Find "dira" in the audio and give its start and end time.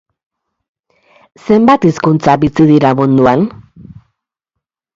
2.73-2.95